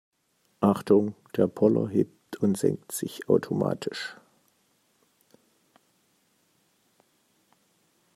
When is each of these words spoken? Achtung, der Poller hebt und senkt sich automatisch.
Achtung, 0.61 1.13
der 1.37 1.45
Poller 1.45 1.87
hebt 1.87 2.37
und 2.37 2.57
senkt 2.57 2.91
sich 2.91 3.29
automatisch. 3.29 4.17